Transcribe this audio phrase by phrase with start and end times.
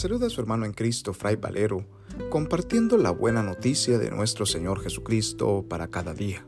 [0.00, 1.84] saluda a su hermano en Cristo, Fray Valero,
[2.30, 6.46] compartiendo la buena noticia de nuestro Señor Jesucristo para cada día.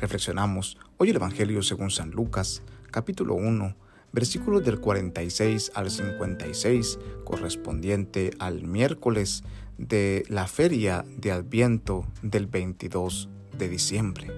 [0.00, 3.76] Reflexionamos hoy el Evangelio según San Lucas, capítulo 1,
[4.10, 9.44] versículos del 46 al 56, correspondiente al miércoles
[9.78, 14.32] de la feria de Adviento del 22 de diciembre.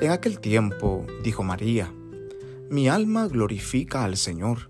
[0.00, 1.92] En aquel tiempo dijo María,
[2.70, 4.69] Mi alma glorifica al Señor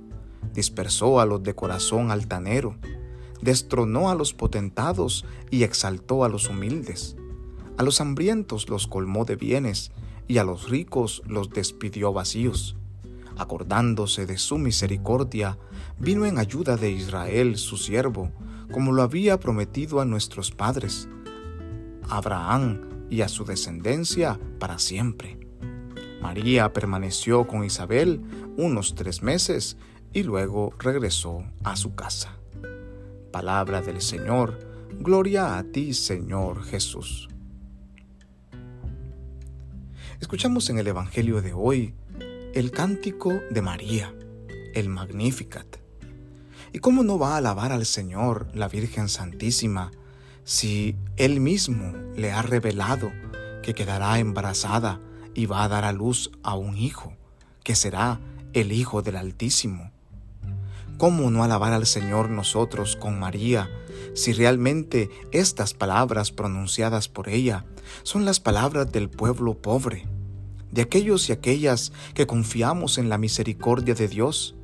[0.53, 2.75] dispersó a los de corazón altanero,
[3.41, 7.15] destronó a los potentados y exaltó a los humildes.
[7.77, 9.91] A los hambrientos los colmó de bienes
[10.27, 12.75] y a los ricos los despidió vacíos.
[13.37, 15.57] Acordándose de su misericordia,
[15.97, 18.31] vino en ayuda de Israel, su siervo,
[18.71, 21.09] como lo había prometido a nuestros padres,
[22.09, 25.39] Abraham y a su descendencia para siempre.
[26.21, 28.21] María permaneció con Isabel
[28.57, 29.77] unos tres meses
[30.13, 32.35] y luego regresó a su casa.
[33.31, 34.59] Palabra del Señor,
[34.99, 37.29] gloria a ti Señor Jesús.
[40.19, 41.95] Escuchamos en el Evangelio de hoy
[42.53, 44.13] el cántico de María,
[44.73, 45.77] el Magnificat.
[46.73, 49.91] ¿Y cómo no va a alabar al Señor, la Virgen Santísima,
[50.43, 53.11] si Él mismo le ha revelado
[53.63, 54.99] que quedará embarazada
[55.33, 57.13] y va a dar a luz a un hijo,
[57.63, 58.19] que será
[58.53, 59.90] el Hijo del Altísimo?
[60.97, 63.69] ¿Cómo no alabar al Señor nosotros con María
[64.13, 67.65] si realmente estas palabras pronunciadas por ella
[68.03, 70.07] son las palabras del pueblo pobre,
[70.71, 74.55] de aquellos y aquellas que confiamos en la misericordia de Dios,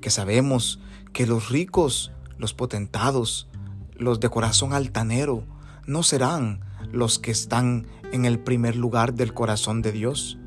[0.00, 0.80] que sabemos
[1.12, 3.48] que los ricos, los potentados,
[3.96, 5.44] los de corazón altanero,
[5.86, 6.60] no serán
[6.90, 10.38] los que están en el primer lugar del corazón de Dios,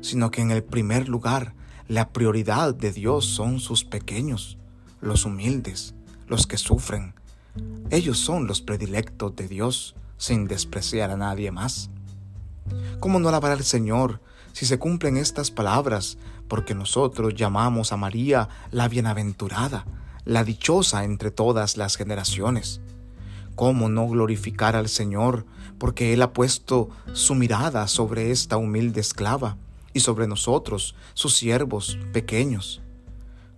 [0.00, 1.54] sino que en el primer lugar
[1.88, 4.58] la prioridad de Dios son sus pequeños
[5.06, 5.94] los humildes,
[6.26, 7.14] los que sufren.
[7.90, 11.90] Ellos son los predilectos de Dios, sin despreciar a nadie más.
[13.00, 14.20] ¿Cómo no alabar al Señor
[14.52, 16.18] si se cumplen estas palabras?
[16.48, 19.86] Porque nosotros llamamos a María la bienaventurada,
[20.24, 22.80] la dichosa entre todas las generaciones.
[23.54, 25.46] ¿Cómo no glorificar al Señor?
[25.78, 29.56] Porque Él ha puesto su mirada sobre esta humilde esclava
[29.92, 32.82] y sobre nosotros, sus siervos pequeños.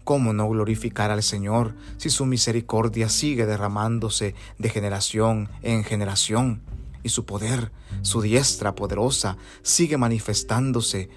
[0.08, 6.62] ¿Cómo no glorificar al Señor si su misericordia sigue derramándose de generación en generación
[7.02, 11.10] y su poder, su diestra poderosa, sigue manifestándose,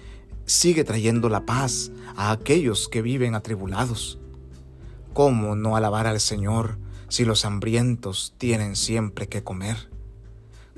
[0.44, 4.18] sigue trayendo la paz a aquellos que viven atribulados?
[5.14, 6.76] ¿Cómo no alabar al Señor
[7.08, 9.88] si los hambrientos tienen siempre que comer?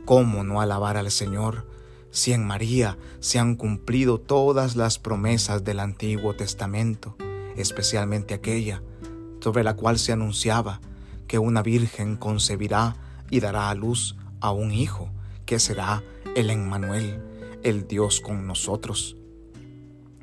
[0.05, 1.69] ¿Cómo no alabar al Señor
[2.13, 7.17] si en María se han cumplido todas las promesas del Antiguo Testamento?
[7.57, 8.83] Especialmente aquella
[9.41, 10.81] sobre la cual se anunciaba
[11.29, 12.97] que una virgen concebirá
[13.31, 15.11] y dará a luz a un hijo,
[15.45, 16.03] que será
[16.35, 17.23] el Emmanuel,
[17.63, 19.17] el Dios con nosotros.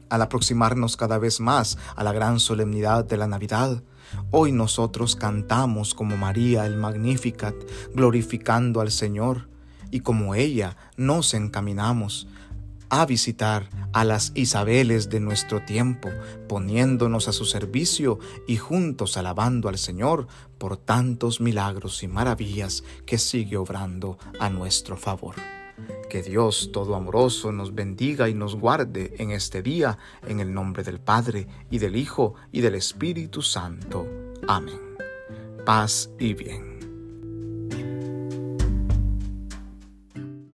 [0.10, 3.84] Al aproximarnos cada vez más a la gran solemnidad de la Navidad,
[4.32, 7.56] hoy nosotros cantamos como María el Magnificat,
[7.94, 9.50] glorificando al Señor,
[9.92, 12.28] y como ella nos encaminamos
[12.92, 16.10] a visitar a las Isabeles de nuestro tiempo,
[16.50, 23.18] poniéndonos a su servicio y juntos alabando al Señor por tantos milagros y maravillas que
[23.18, 25.36] sigue obrando a nuestro favor.
[26.10, 29.98] Que Dios todo amoroso nos bendiga y nos guarde en este día,
[30.28, 34.06] en el nombre del Padre, y del Hijo, y del Espíritu Santo.
[34.50, 34.98] Amén.
[35.66, 36.71] Paz y bien.